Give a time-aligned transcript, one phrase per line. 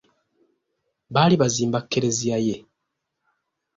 [1.13, 2.55] Baali bazimba Klezia ye.